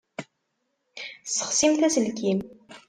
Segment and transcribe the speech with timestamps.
[1.23, 2.39] Tessexsimt aselkim.